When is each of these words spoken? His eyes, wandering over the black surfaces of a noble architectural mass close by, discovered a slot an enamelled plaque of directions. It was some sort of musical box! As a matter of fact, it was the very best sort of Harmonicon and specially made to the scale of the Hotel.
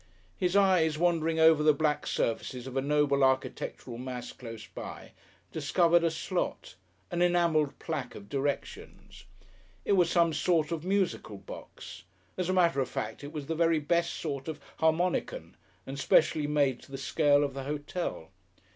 His 0.35 0.55
eyes, 0.55 0.97
wandering 0.97 1.39
over 1.39 1.61
the 1.61 1.75
black 1.75 2.07
surfaces 2.07 2.65
of 2.65 2.75
a 2.75 2.81
noble 2.81 3.23
architectural 3.23 3.99
mass 3.99 4.31
close 4.33 4.65
by, 4.65 5.11
discovered 5.51 6.03
a 6.03 6.09
slot 6.09 6.73
an 7.11 7.21
enamelled 7.21 7.77
plaque 7.77 8.15
of 8.15 8.27
directions. 8.27 9.25
It 9.85 9.91
was 9.91 10.09
some 10.09 10.33
sort 10.33 10.71
of 10.71 10.83
musical 10.83 11.37
box! 11.37 12.05
As 12.35 12.49
a 12.49 12.53
matter 12.53 12.81
of 12.81 12.89
fact, 12.89 13.23
it 13.23 13.31
was 13.31 13.45
the 13.45 13.53
very 13.53 13.77
best 13.77 14.13
sort 14.15 14.47
of 14.47 14.59
Harmonicon 14.79 15.53
and 15.85 15.99
specially 15.99 16.47
made 16.47 16.81
to 16.81 16.91
the 16.91 16.97
scale 16.97 17.43
of 17.43 17.53
the 17.53 17.65
Hotel. 17.65 18.31